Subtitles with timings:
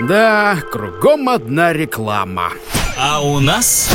[0.00, 2.50] Да, кругом одна реклама.
[2.98, 3.88] А у нас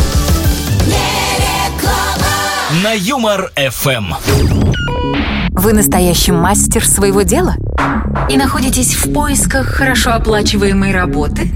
[2.84, 4.14] на Юмор ФМ.
[5.60, 7.58] Вы настоящий мастер своего дела?
[8.30, 11.52] И находитесь в поисках хорошо оплачиваемой работы?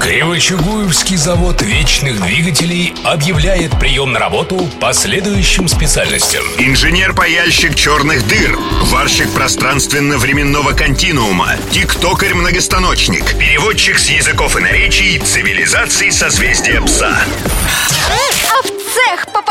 [0.00, 6.42] Кривочугуевский завод вечных двигателей объявляет прием на работу по следующим специальностям.
[6.58, 17.16] Инженер-паяльщик черных дыр, варщик пространственно-временного континуума, тиктокарь-многостаночник, переводчик с языков и наречий цивилизации созвездия пса.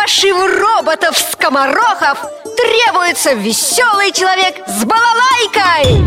[0.08, 2.20] Пошиву роботов-скоморохов
[2.56, 6.02] требуется веселый человек с балалайкой!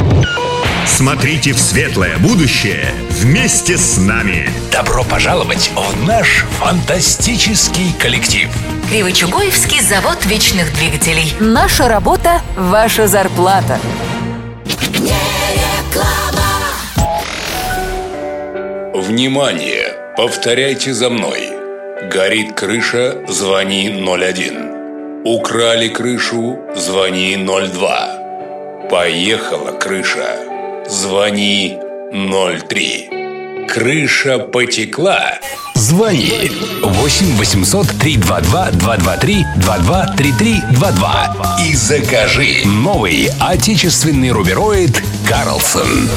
[0.87, 4.49] Смотрите в светлое будущее вместе с нами.
[4.73, 8.49] Добро пожаловать в наш фантастический коллектив.
[8.89, 11.35] Кривочугоевский завод вечных двигателей.
[11.39, 13.79] Наша работа– ваша зарплата.
[18.95, 19.95] Внимание!
[20.17, 21.60] Повторяйте за мной.
[22.03, 25.23] Горит крыша, звони 01.
[25.25, 28.89] Украли крышу, звони 02.
[28.89, 30.39] Поехала крыша,
[30.89, 31.79] звони
[32.11, 33.67] 03.
[33.69, 35.39] Крыша потекла.
[35.75, 36.51] Звони
[36.83, 46.09] 8 800 322 223 2233 22 и закажи новый отечественный рубероид Карлсон.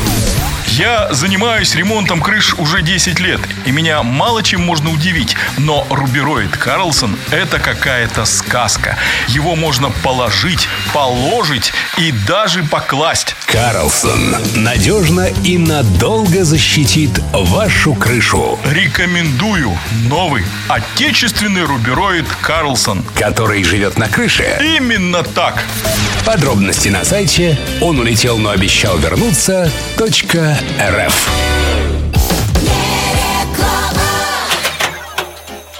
[0.77, 6.57] Я занимаюсь ремонтом крыш уже 10 лет, и меня мало чем можно удивить, но рубероид
[6.57, 8.97] Карлсон– это какая-то сказка.
[9.27, 13.35] Его можно положить, положить и даже покласть.
[13.45, 19.77] Карлсон надежно и надолго защитит вашу крышу, Рекомендую
[20.09, 23.03] новый отечественный рубероид Карлсон.
[23.13, 24.57] который живет на крыше.
[24.59, 25.63] Именно так.
[26.25, 29.71] Подробности на сайте он улетел, но обещал вернуться.
[30.79, 31.29] .рф.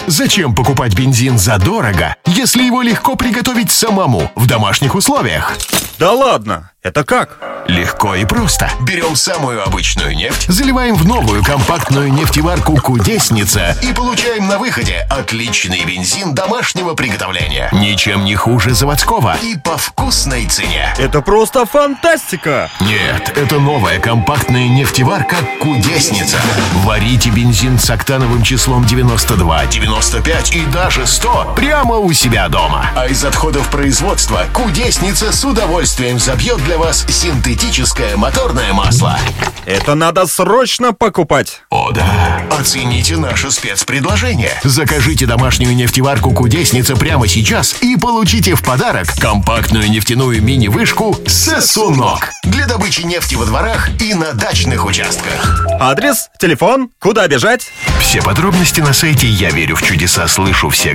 [0.07, 5.53] Зачем покупать бензин задорого, если его легко приготовить самому в домашних условиях?
[5.99, 7.37] Да ладно, это как?
[7.67, 8.69] Легко и просто.
[8.81, 15.85] Берем самую обычную нефть, заливаем в новую компактную нефтеварку «Кудесница» и получаем на выходе отличный
[15.85, 17.69] бензин домашнего приготовления.
[17.71, 20.93] Ничем не хуже заводского и по вкусной цене.
[20.97, 22.69] Это просто фантастика!
[22.81, 26.37] Нет, это новая компактная нефтеварка «Кудесница».
[26.83, 32.89] Варите бензин с октановым числом 92, 95 и даже 100 прямо у себя дома.
[32.95, 39.19] А из отходов производства «Кудесница» с удовольствием забьет для вас синтетическое моторное масло.
[39.65, 41.63] Это надо срочно покупать!
[41.69, 42.41] О да!
[42.49, 44.53] Оцените наше спецпредложение.
[44.63, 52.67] Закажите домашнюю нефтеварку «Кудесница» прямо сейчас и получите в подарок компактную нефтяную мини-вышку «Сосунок» для
[52.67, 55.67] добычи нефти во дворах и на дачных участках.
[55.79, 57.67] Адрес, телефон, куда бежать?
[57.99, 60.93] Все подробности на сайте «Я верю в чудеса, слышу все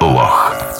[0.00, 0.79] лох.